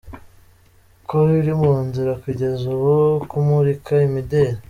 ko 1.07 1.15
biri 1.29 1.53
mu 1.61 1.73
nzira 1.85 2.11
Kugeza 2.23 2.61
ubu 2.75 2.95
kumurika 3.29 3.91
imideli. 4.07 4.59